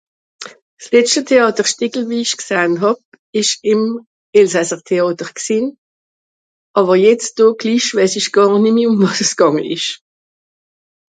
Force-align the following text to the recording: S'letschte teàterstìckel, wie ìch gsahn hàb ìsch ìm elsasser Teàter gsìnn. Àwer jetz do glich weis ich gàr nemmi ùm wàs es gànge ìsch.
S'letschte 0.83 1.21
teàterstìckel, 1.29 2.03
wie 2.09 2.21
ìch 2.25 2.33
gsahn 2.39 2.73
hàb 2.83 2.97
ìsch 3.39 3.55
ìm 3.71 3.81
elsasser 4.39 4.81
Teàter 4.87 5.29
gsìnn. 5.39 5.67
Àwer 6.79 6.97
jetz 7.05 7.25
do 7.37 7.45
glich 7.59 7.89
weis 7.95 8.13
ich 8.19 8.29
gàr 8.35 8.51
nemmi 8.63 8.83
ùm 8.91 8.97
wàs 9.03 9.19
es 9.25 9.31
gànge 9.39 9.63
ìsch. 9.75 9.91